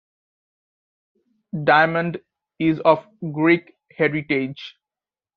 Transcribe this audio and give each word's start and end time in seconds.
Diamond 1.63 2.21
is 2.57 2.79
of 2.83 3.05
Greek 3.33 3.75
heritage. 3.95 4.77